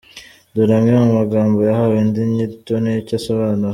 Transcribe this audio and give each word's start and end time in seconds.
Dore 0.53 0.73
amwe 0.79 0.93
mu 1.03 1.09
magambo 1.19 1.57
yahawe 1.69 1.95
indi 2.03 2.21
nyito 2.33 2.73
n’icyo 2.83 3.15
asobanura. 3.19 3.69